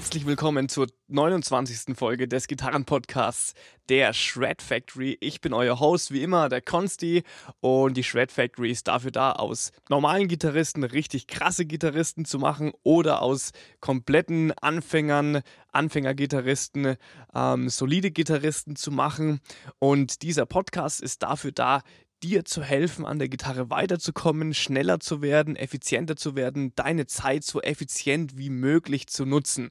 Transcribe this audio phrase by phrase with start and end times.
[0.00, 1.94] Herzlich willkommen zur 29.
[1.94, 3.52] Folge des Gitarrenpodcasts
[3.90, 5.18] der Shred Factory.
[5.20, 7.22] Ich bin euer Host, wie immer, der Consti.
[7.60, 12.72] Und die Shred Factory ist dafür da, aus normalen Gitarristen richtig krasse Gitarristen zu machen
[12.82, 16.96] oder aus kompletten Anfängern, Anfängergitarristen,
[17.34, 19.40] ähm, solide Gitarristen zu machen.
[19.80, 21.82] Und dieser Podcast ist dafür da,
[22.22, 27.44] dir zu helfen, an der Gitarre weiterzukommen, schneller zu werden, effizienter zu werden, deine Zeit
[27.44, 29.70] so effizient wie möglich zu nutzen.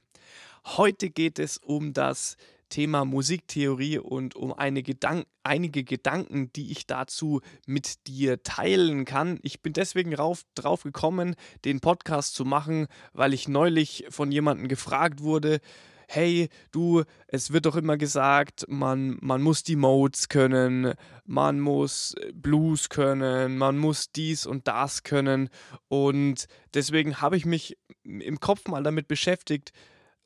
[0.64, 2.36] Heute geht es um das
[2.68, 9.38] Thema Musiktheorie und um Gedank einige Gedanken, die ich dazu mit dir teilen kann.
[9.42, 11.34] Ich bin deswegen rauf, drauf gekommen,
[11.64, 15.60] den Podcast zu machen, weil ich neulich von jemandem gefragt wurde,
[16.08, 22.16] hey, du, es wird doch immer gesagt, man, man muss die Modes können, man muss
[22.34, 25.50] Blues können, man muss dies und das können.
[25.88, 29.72] Und deswegen habe ich mich im Kopf mal damit beschäftigt,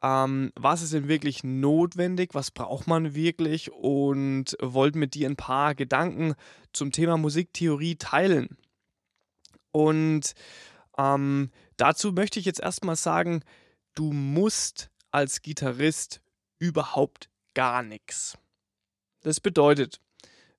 [0.04, 5.36] ähm, was ist denn wirklich notwendig, was braucht man wirklich und wollte mit dir ein
[5.36, 6.34] paar Gedanken
[6.74, 8.58] zum Thema Musiktheorie teilen.
[9.72, 10.34] Und
[10.98, 13.40] ähm, dazu möchte ich jetzt erstmal sagen,
[13.94, 16.20] du musst als Gitarrist
[16.58, 18.36] überhaupt gar nichts.
[19.22, 20.02] Das bedeutet,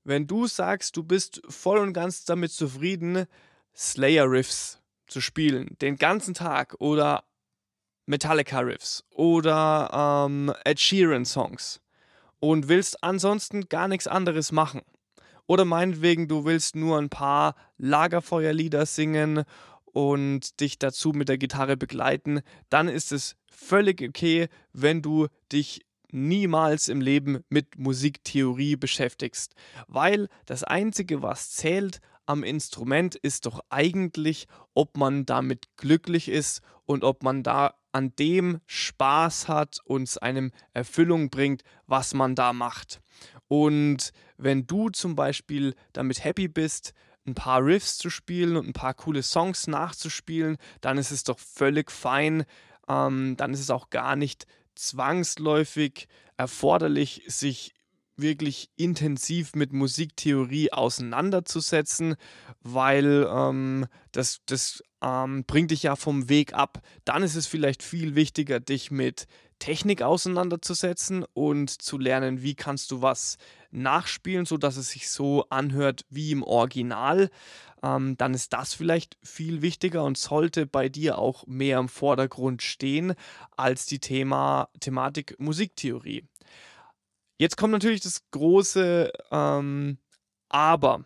[0.03, 3.27] wenn du sagst, du bist voll und ganz damit zufrieden,
[3.75, 7.25] Slayer-Riffs zu spielen, den ganzen Tag oder
[8.06, 11.81] Metallica-Riffs oder ähm, Ed Sheeran-Songs
[12.39, 14.81] und willst ansonsten gar nichts anderes machen.
[15.48, 19.44] Oder meinetwegen, du willst nur ein paar Lagerfeuerlieder singen
[19.86, 25.86] und dich dazu mit der Gitarre begleiten, dann ist es völlig okay, wenn du dich
[26.11, 29.53] niemals im Leben mit Musiktheorie beschäftigst,
[29.88, 36.61] weil das Einzige, was zählt am Instrument, ist doch eigentlich, ob man damit glücklich ist
[36.85, 42.35] und ob man da an dem Spaß hat und es einem Erfüllung bringt, was man
[42.35, 43.02] da macht.
[43.47, 46.93] Und wenn du zum Beispiel damit happy bist,
[47.25, 51.39] ein paar Riffs zu spielen und ein paar coole Songs nachzuspielen, dann ist es doch
[51.39, 52.45] völlig fein,
[52.87, 57.73] ähm, dann ist es auch gar nicht zwangsläufig erforderlich, sich
[58.17, 62.15] wirklich intensiv mit Musiktheorie auseinanderzusetzen,
[62.61, 66.81] weil ähm, das, das ähm, bringt dich ja vom Weg ab.
[67.03, 69.27] Dann ist es vielleicht viel wichtiger, dich mit
[69.59, 73.37] Technik auseinanderzusetzen und zu lernen, wie kannst du was
[73.71, 77.30] nachspielen, sodass es sich so anhört wie im Original
[77.86, 82.61] ähm, dann ist das vielleicht viel wichtiger und sollte bei dir auch mehr im Vordergrund
[82.64, 83.14] stehen
[83.55, 86.23] als die Thema, Thematik Musiktheorie.
[87.37, 89.97] Jetzt kommt natürlich das große ähm,
[90.49, 91.05] Aber.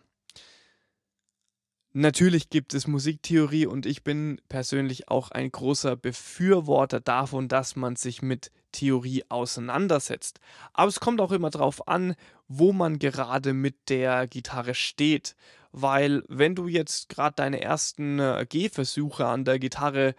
[1.92, 7.96] Natürlich gibt es Musiktheorie und ich bin persönlich auch ein großer Befürworter davon, dass man
[7.96, 10.38] sich mit Theorie auseinandersetzt.
[10.72, 12.14] Aber es kommt auch immer darauf an,
[12.46, 15.34] wo man gerade mit der Gitarre steht
[15.72, 20.14] weil wenn du jetzt gerade deine ersten äh, Gehversuche an der Gitarre äh,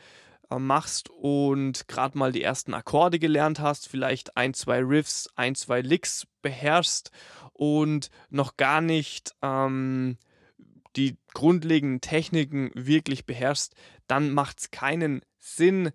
[0.59, 5.81] machst und gerade mal die ersten Akkorde gelernt hast, vielleicht ein, zwei Riffs, ein, zwei
[5.81, 7.11] Licks beherrschst
[7.53, 10.17] und noch gar nicht ähm,
[10.95, 13.75] die grundlegenden Techniken wirklich beherrschst,
[14.07, 15.91] dann macht es keinen Sinn,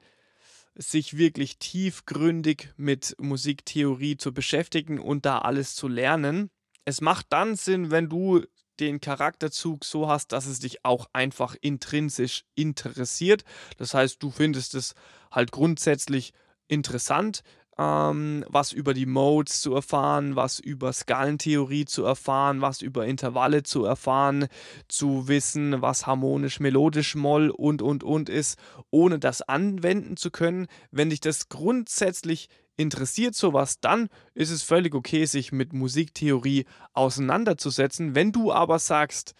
[0.74, 6.50] sich wirklich tiefgründig mit Musiktheorie zu beschäftigen und da alles zu lernen.
[6.84, 8.44] Es macht dann Sinn, wenn du
[8.80, 13.44] den Charakterzug so hast, dass es dich auch einfach intrinsisch interessiert.
[13.76, 14.94] Das heißt, du findest es
[15.30, 16.32] halt grundsätzlich
[16.68, 17.42] interessant,
[17.78, 23.62] ähm, was über die Modes zu erfahren, was über Skalentheorie zu erfahren, was über Intervalle
[23.62, 24.48] zu erfahren,
[24.88, 28.58] zu wissen, was harmonisch, melodisch, Moll und und und ist,
[28.90, 30.68] ohne das anwenden zu können.
[30.90, 38.14] Wenn dich das grundsätzlich interessiert sowas, dann ist es völlig okay, sich mit Musiktheorie auseinanderzusetzen.
[38.14, 39.34] Wenn du aber sagst,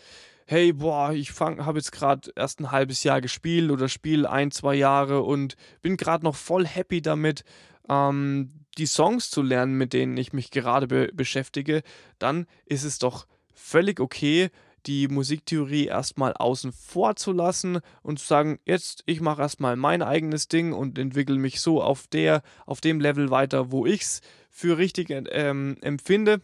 [0.47, 4.75] hey, boah, ich habe jetzt gerade erst ein halbes Jahr gespielt oder spiele ein, zwei
[4.75, 7.45] Jahre und bin gerade noch voll happy damit,
[7.89, 11.83] ähm, die Songs zu lernen, mit denen ich mich gerade be beschäftige,
[12.19, 14.51] dann ist es doch völlig okay,
[14.87, 20.03] die Musiktheorie erstmal außen vor zu lassen und zu sagen, jetzt ich mache erstmal mein
[20.03, 24.21] eigenes Ding und entwickle mich so auf der, auf dem Level weiter, wo ich es
[24.51, 26.41] für richtig ähm, empfinde.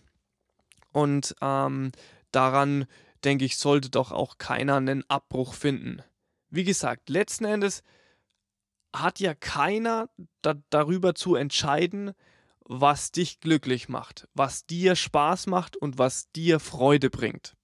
[0.93, 1.93] Und ähm,
[2.33, 2.87] daran,
[3.25, 6.03] denke ich, sollte doch auch keiner einen Abbruch finden.
[6.51, 7.83] Wie gesagt, letzten Endes
[8.95, 10.11] hat ja keiner
[10.43, 12.13] da, darüber zu entscheiden,
[12.65, 17.57] was dich glücklich macht, was dir Spaß macht und was dir Freude bringt.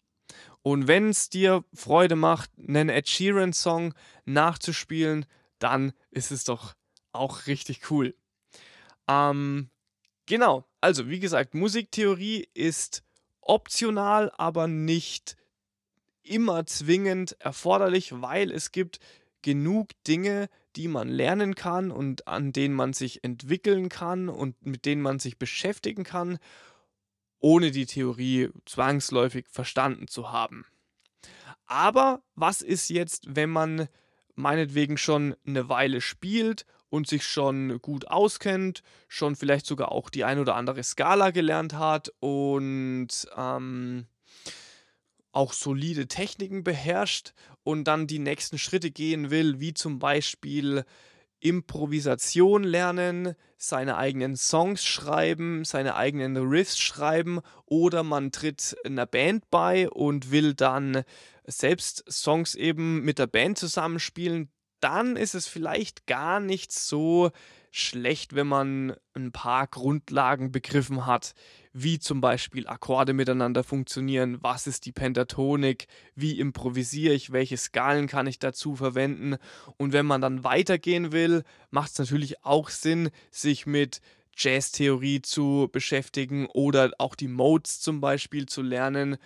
[0.68, 3.94] Und wenn es dir Freude macht, einen Ed Sheeran-Song
[4.26, 5.24] nachzuspielen,
[5.58, 6.74] dann ist es doch
[7.12, 8.14] auch richtig cool.
[9.08, 9.70] Ähm,
[10.26, 13.02] genau, also wie gesagt, Musiktheorie ist
[13.40, 15.38] optional, aber nicht
[16.22, 19.00] immer zwingend erforderlich, weil es gibt
[19.40, 24.84] genug Dinge, die man lernen kann und an denen man sich entwickeln kann und mit
[24.84, 26.38] denen man sich beschäftigen kann,
[27.40, 30.64] ohne die Theorie zwangsläufig verstanden zu haben.
[31.66, 33.88] Aber was ist jetzt, wenn man
[34.34, 40.24] meinetwegen schon eine Weile spielt und sich schon gut auskennt, schon vielleicht sogar auch die
[40.24, 44.06] ein oder andere Skala gelernt hat und ähm,
[45.32, 50.84] auch solide Techniken beherrscht und dann die nächsten Schritte gehen will, wie zum Beispiel
[51.40, 59.50] Improvisation lernen, seine eigenen Songs schreiben, seine eigenen Riffs schreiben oder man tritt einer Band
[59.50, 61.04] bei und will dann
[61.44, 64.50] selbst Songs eben mit der Band zusammenspielen,
[64.80, 67.30] dann ist es vielleicht gar nicht so
[67.70, 71.34] schlecht, wenn man ein paar Grundlagen begriffen hat,
[71.72, 78.06] wie zum Beispiel Akkorde miteinander funktionieren, was ist die Pentatonik, wie improvisiere ich, welche Skalen
[78.06, 79.36] kann ich dazu verwenden.
[79.76, 84.00] Und wenn man dann weitergehen will, macht es natürlich auch Sinn, sich mit
[84.36, 89.16] Jazztheorie zu beschäftigen oder auch die Modes zum Beispiel zu lernen.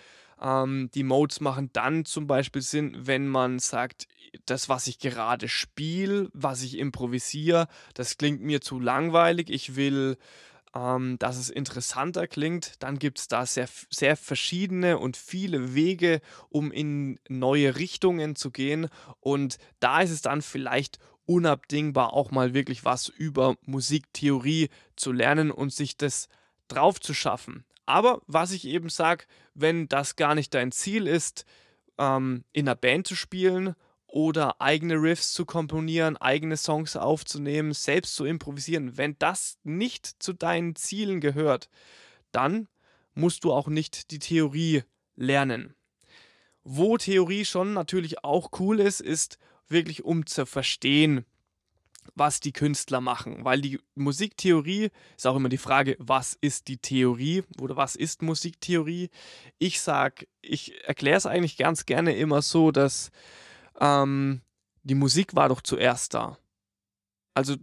[0.41, 4.07] Ähm, die Modes machen dann zum Beispiel Sinn, wenn man sagt,
[4.45, 9.49] das, was ich gerade spiele, was ich improvisiere, das klingt mir zu langweilig.
[9.49, 10.17] Ich will,
[10.75, 12.73] ähm, dass es interessanter klingt.
[12.79, 18.51] Dann gibt es da sehr, sehr verschiedene und viele Wege, um in neue Richtungen zu
[18.51, 18.89] gehen.
[19.19, 25.51] Und da ist es dann vielleicht unabdingbar, auch mal wirklich was über Musiktheorie zu lernen
[25.51, 26.27] und sich das
[26.67, 27.65] drauf zu schaffen.
[27.85, 31.45] Aber was ich eben sage, wenn das gar nicht dein Ziel ist,
[31.97, 33.75] ähm, in einer Band zu spielen
[34.13, 40.33] oder eigene Riffs zu komponieren, eigene Songs aufzunehmen, selbst zu improvisieren, wenn das nicht zu
[40.33, 41.67] deinen Zielen gehört,
[42.31, 42.67] dann
[43.15, 44.83] musst du auch nicht die Theorie
[45.15, 45.73] lernen.
[46.63, 51.25] Wo Theorie schon natürlich auch cool ist, ist wirklich um zu verstehen,
[52.13, 56.77] was die Künstler machen, weil die Musiktheorie ist auch immer die Frage, was ist die
[56.77, 59.09] Theorie oder was ist Musiktheorie?
[59.57, 63.09] Ich sage, ich erkläre es eigentlich ganz gerne immer so, dass
[63.83, 64.41] ähm,
[64.83, 66.37] die Musik war doch zuerst da.
[67.33, 67.55] Also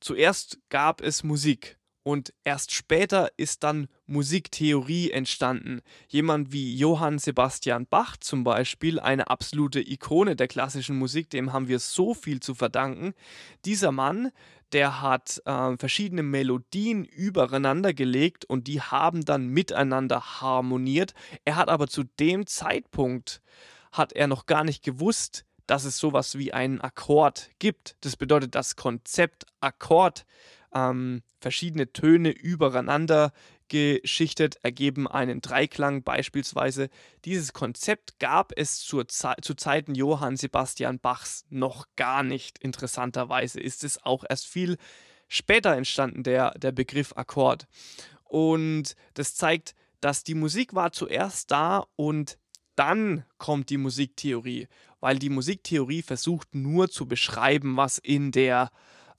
[0.00, 5.82] zuerst gab es Musik und erst später ist dann Musiktheorie entstanden.
[6.08, 11.68] Jemand wie Johann Sebastian Bach zum Beispiel, eine absolute Ikone der klassischen Musik, dem haben
[11.68, 13.14] wir so viel zu verdanken.
[13.64, 14.32] Dieser Mann,
[14.72, 21.14] der hat äh, verschiedene Melodien übereinander gelegt und die haben dann miteinander harmoniert.
[21.44, 23.42] Er hat aber zu dem Zeitpunkt,
[23.92, 27.96] hat er noch gar nicht gewusst, dass es sowas wie einen Akkord gibt.
[28.00, 30.26] Das bedeutet, das Konzept Akkord
[30.74, 33.32] ähm, verschiedene Töne übereinander
[33.68, 36.90] geschichtet ergeben einen Dreiklang beispielsweise.
[37.24, 42.58] Dieses Konzept gab es zur Ze zu Zeiten Johann Sebastian Bachs noch gar nicht.
[42.58, 44.76] Interessanterweise ist es auch erst viel
[45.26, 47.66] später entstanden, der, der Begriff Akkord.
[48.24, 52.38] Und das zeigt, dass die Musik war zuerst da und
[52.76, 54.68] dann kommt die Musiktheorie,
[55.00, 58.70] weil die Musiktheorie versucht nur zu beschreiben, was in der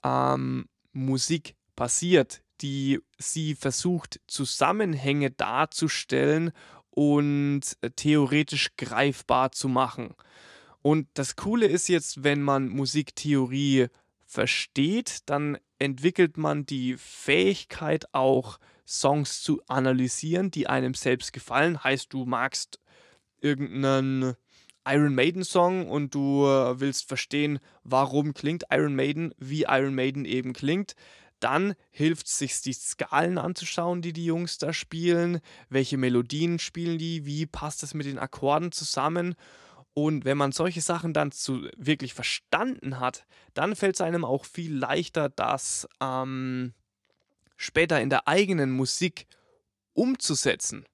[0.03, 6.51] ähm, Musik passiert, die sie versucht, Zusammenhänge darzustellen
[6.89, 10.13] und äh, theoretisch greifbar zu machen.
[10.81, 13.87] Und das Coole ist jetzt, wenn man Musiktheorie
[14.25, 21.83] versteht, dann entwickelt man die Fähigkeit auch Songs zu analysieren, die einem selbst gefallen.
[21.83, 22.79] Heißt, du magst
[23.43, 24.35] irgendeinen
[24.85, 30.25] Iron Maiden Song und du äh, willst verstehen, warum klingt Iron Maiden, wie Iron Maiden
[30.25, 30.95] eben klingt,
[31.39, 36.97] dann hilft es sich, die Skalen anzuschauen, die die Jungs da spielen, welche Melodien spielen
[36.97, 39.35] die, wie passt das mit den Akkorden zusammen.
[39.93, 44.45] Und wenn man solche Sachen dann zu, wirklich verstanden hat, dann fällt es einem auch
[44.45, 46.73] viel leichter, das ähm,
[47.57, 49.27] später in der eigenen Musik
[49.93, 50.85] umzusetzen.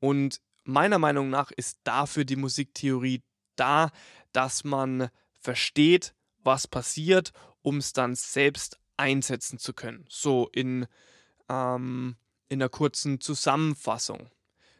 [0.00, 3.22] Und meiner Meinung nach ist dafür die Musiktheorie
[3.56, 3.90] da,
[4.32, 5.10] dass man
[5.40, 10.04] versteht, was passiert, um es dann selbst einsetzen zu können.
[10.08, 10.86] So in,
[11.48, 12.16] ähm,
[12.48, 14.28] in einer kurzen Zusammenfassung.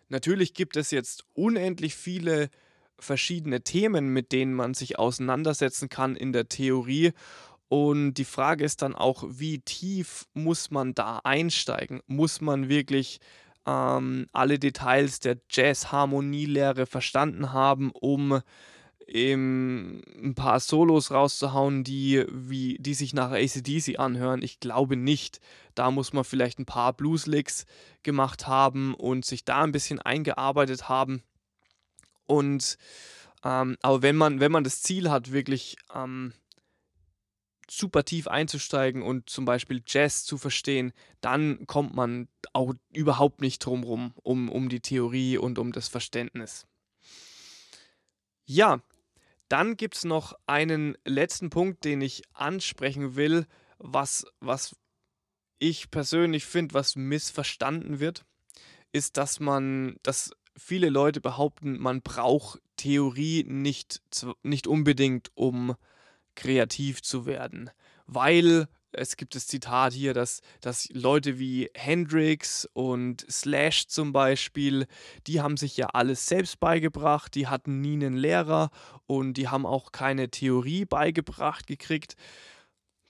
[0.08, 2.50] Natürlich gibt es jetzt unendlich viele
[2.98, 7.12] verschiedene Themen, mit denen man sich auseinandersetzen kann in der Theorie.
[7.68, 12.00] Und die Frage ist dann auch, wie tief muss man da einsteigen?
[12.06, 13.20] Muss man wirklich
[13.66, 18.40] ähm, alle Details der Jazz-Harmonielehre verstanden haben, um
[19.06, 24.42] ähm, ein paar Solos rauszuhauen, die, wie, die sich nach ACDC anhören.
[24.42, 25.40] Ich glaube nicht.
[25.74, 27.66] Da muss man vielleicht ein paar Blueslicks
[28.02, 31.22] gemacht haben und sich da ein bisschen eingearbeitet haben.
[32.26, 32.78] Und
[33.42, 36.32] ähm, aber wenn man, wenn man das Ziel hat, wirklich ähm,
[37.70, 43.64] super tief einzusteigen und zum Beispiel Jazz zu verstehen, dann kommt man auch überhaupt nicht
[43.64, 46.66] drumrum, um, um die Theorie und um das Verständnis.
[48.44, 48.80] Ja,
[49.48, 53.46] dann gibt es noch einen letzten Punkt, den ich ansprechen will,
[53.78, 54.76] was, was
[55.60, 58.24] ich persönlich finde, was missverstanden wird,
[58.92, 64.02] ist, dass man, dass viele Leute behaupten, man braucht Theorie nicht,
[64.42, 65.76] nicht unbedingt, um
[66.34, 67.70] kreativ zu werden,
[68.06, 74.86] weil es gibt das Zitat hier, dass, dass Leute wie Hendrix und Slash zum Beispiel,
[75.26, 78.70] die haben sich ja alles selbst beigebracht, die hatten nie einen Lehrer
[79.06, 82.16] und die haben auch keine Theorie beigebracht gekriegt.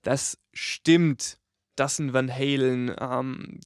[0.02, 1.38] Das stimmt,
[1.76, 3.60] dass ein Van Halen ähm,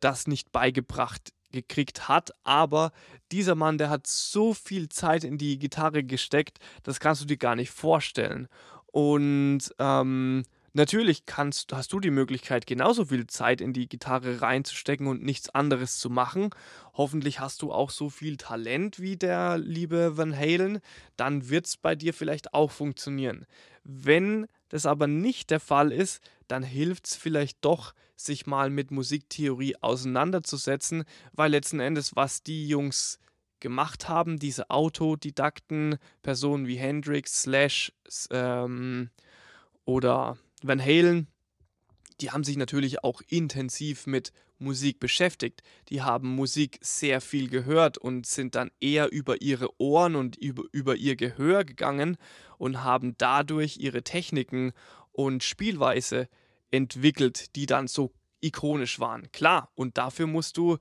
[0.00, 2.92] das nicht beigebracht gekriegt hat, aber
[3.32, 7.38] dieser Mann, der hat so viel Zeit in die Gitarre gesteckt, das kannst du dir
[7.38, 8.48] gar nicht vorstellen.
[8.92, 15.06] Und ähm, natürlich kannst, hast du die Möglichkeit, genauso viel Zeit in die Gitarre reinzustecken
[15.06, 16.50] und nichts anderes zu machen.
[16.94, 20.80] Hoffentlich hast du auch so viel Talent wie der liebe Van Halen.
[21.16, 23.46] Dann wird es bei dir vielleicht auch funktionieren.
[23.84, 28.90] Wenn das aber nicht der Fall ist, dann hilft es vielleicht doch, sich mal mit
[28.90, 33.20] Musiktheorie auseinanderzusetzen, weil letzten Endes, was die Jungs
[33.60, 37.92] gemacht haben, diese Autodidakten, Personen wie Hendrix, Slash
[38.30, 39.10] ähm,
[39.84, 41.28] oder Van Halen,
[42.20, 45.62] die haben sich natürlich auch intensiv mit Musik beschäftigt.
[45.88, 50.64] Die haben Musik sehr viel gehört und sind dann eher über ihre Ohren und über,
[50.72, 52.16] über ihr Gehör gegangen
[52.58, 54.72] und haben dadurch ihre Techniken
[55.12, 56.28] und Spielweise
[56.70, 59.30] entwickelt, die dann so ikonisch waren.
[59.32, 60.78] Klar, und dafür musst du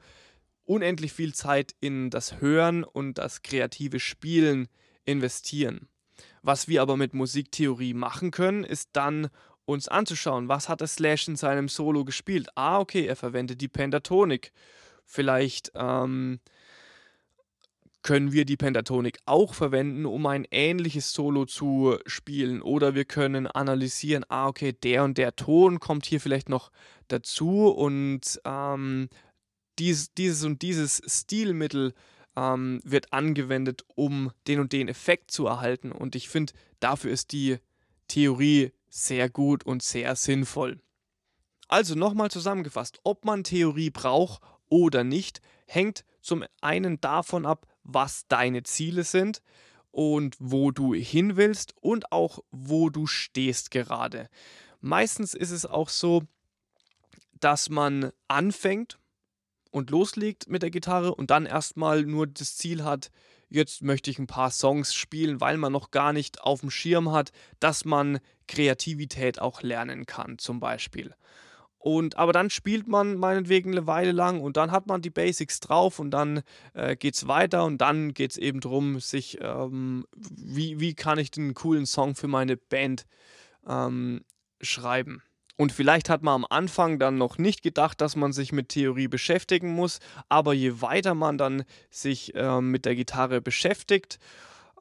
[0.67, 4.67] unendlich viel Zeit in das Hören und das kreative Spielen
[5.05, 5.87] investieren.
[6.41, 9.29] Was wir aber mit Musiktheorie machen können, ist dann
[9.65, 12.47] uns anzuschauen, was hat der Slash in seinem Solo gespielt.
[12.55, 14.53] Ah, okay, er verwendet die Pentatonik.
[15.05, 16.39] Vielleicht ähm,
[18.01, 22.61] können wir die Pentatonik auch verwenden, um ein ähnliches Solo zu spielen.
[22.61, 26.71] Oder wir können analysieren, ah, okay, der und der Ton kommt hier vielleicht noch
[27.09, 29.09] dazu und ähm,
[29.79, 31.93] dies, dieses und dieses Stilmittel
[32.35, 35.91] ähm, wird angewendet, um den und den Effekt zu erhalten.
[35.91, 37.57] Und ich finde, dafür ist die
[38.07, 40.79] Theorie sehr gut und sehr sinnvoll.
[41.67, 48.27] Also nochmal zusammengefasst, ob man Theorie braucht oder nicht, hängt zum einen davon ab, was
[48.27, 49.41] deine Ziele sind
[49.91, 54.29] und wo du hin willst und auch wo du stehst gerade.
[54.79, 56.23] Meistens ist es auch so,
[57.39, 58.99] dass man anfängt
[59.71, 63.11] und loslegt mit der Gitarre und dann erstmal nur das Ziel hat,
[63.49, 67.11] jetzt möchte ich ein paar Songs spielen, weil man noch gar nicht auf dem Schirm
[67.11, 71.13] hat, dass man Kreativität auch lernen kann, zum Beispiel.
[71.79, 75.59] Und aber dann spielt man meinetwegen eine Weile lang und dann hat man die Basics
[75.59, 76.41] drauf und dann
[76.73, 81.19] äh, geht es weiter und dann geht es eben darum, sich, ähm, wie, wie kann
[81.19, 83.05] ich den coolen Song für meine Band
[83.67, 84.25] ähm,
[84.59, 85.21] schreiben.
[85.57, 89.07] Und vielleicht hat man am Anfang dann noch nicht gedacht, dass man sich mit Theorie
[89.07, 89.99] beschäftigen muss,
[90.29, 94.19] aber je weiter man dann sich äh, mit der Gitarre beschäftigt,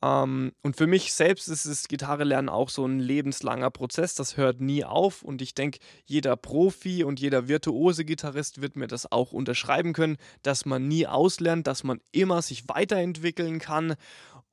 [0.03, 4.61] ähm, und für mich selbst ist das Gitarre-Lernen auch so ein lebenslanger Prozess, das hört
[4.61, 5.23] nie auf.
[5.23, 10.17] Und ich denke, jeder Profi und jeder virtuose Gitarrist wird mir das auch unterschreiben können,
[10.43, 13.95] dass man nie auslernt, dass man immer sich weiterentwickeln kann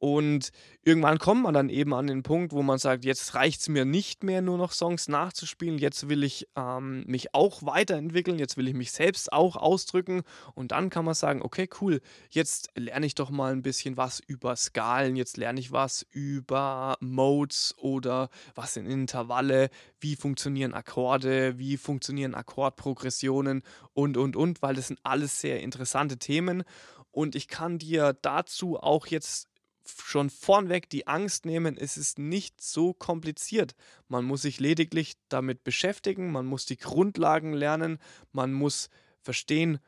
[0.03, 3.69] und irgendwann kommt man dann eben an den Punkt, wo man sagt, jetzt reicht es
[3.69, 8.57] mir nicht mehr, nur noch Songs nachzuspielen, jetzt will ich ähm, mich auch weiterentwickeln, jetzt
[8.57, 10.23] will ich mich selbst auch ausdrücken.
[10.55, 14.19] Und dann kann man sagen, okay, cool, jetzt lerne ich doch mal ein bisschen was
[14.19, 19.69] über Skalen, jetzt lerne ich was über Modes oder was sind Intervalle,
[20.01, 23.63] wie funktionieren Akkorde, wie funktionieren Akkordprogressionen?
[23.93, 26.65] Und, und, und, weil das sind alles sehr interessante Themen.
[27.13, 29.47] Und ich kann dir dazu auch jetzt
[29.85, 33.75] schon vornweg die Angst nehmen, es ist nicht so kompliziert.
[34.07, 37.99] Man muss sich lediglich damit beschäftigen, man muss die Grundlagen lernen,
[38.31, 38.89] man muss
[39.21, 39.79] verstehen,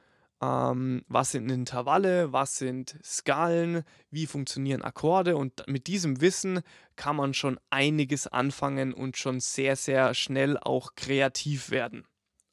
[0.41, 6.61] ähm, was sind Intervalle, was sind Skalen, wie funktionieren Akkorde und mit diesem Wissen
[6.95, 12.05] kann man schon einiges anfangen und schon sehr, sehr schnell auch kreativ werden.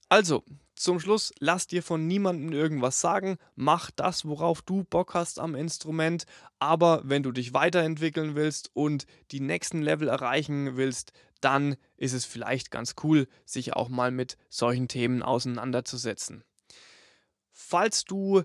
[0.09, 0.45] Also,
[0.83, 5.55] zum Schluss, lass dir von niemandem irgendwas sagen, mach das, worauf du Bock hast am
[5.55, 6.25] Instrument,
[6.59, 12.25] aber wenn du dich weiterentwickeln willst und die nächsten Level erreichen willst, dann ist es
[12.25, 16.45] vielleicht ganz cool, sich auch mal mit solchen Themen auseinanderzusetzen.
[17.51, 18.43] Falls du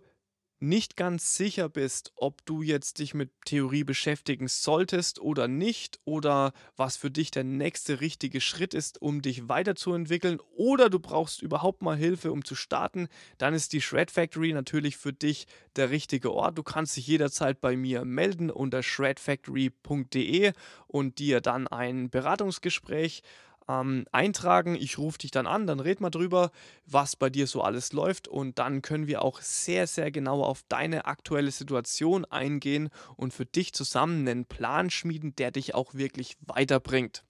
[0.59, 6.53] nicht ganz sicher bist, ob du jetzt dich mit Theorie beschäftigen solltest oder nicht oder
[6.75, 11.81] was für dich der nächste richtige Schritt ist, um dich weiterzuentwickeln oder du brauchst überhaupt
[11.81, 16.33] mal Hilfe, um zu starten, dann ist die Shred Factory natürlich für dich der richtige
[16.33, 16.57] Ort.
[16.57, 20.53] Du kannst dich jederzeit bei mir melden unter shredfactory.de
[20.87, 23.21] und dir dann ein Beratungsgespräch
[23.67, 24.75] ähm, eintragen.
[24.75, 26.51] Ich rufe dich dann an, dann red mal drüber,
[26.85, 30.63] was bei dir so alles läuft und dann können wir auch sehr, sehr genau auf
[30.69, 36.37] deine aktuelle Situation eingehen und für dich zusammen einen Plan schmieden, der dich auch wirklich
[36.41, 37.23] weiterbringt.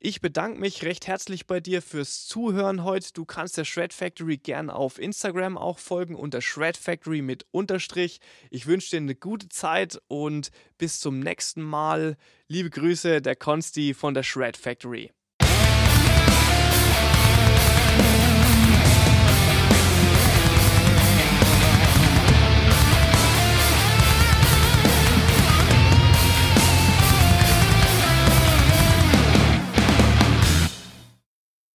[0.00, 3.12] Ich bedanke mich recht herzlich bei dir fürs Zuhören heute.
[3.12, 8.20] Du kannst der Shred Factory gern auf Instagram auch folgen unter Shred Factory mit Unterstrich.
[8.50, 12.16] Ich wünsche dir eine gute Zeit und bis zum nächsten Mal.
[12.46, 15.10] Liebe Grüße, der Konsti von der Shred Factory.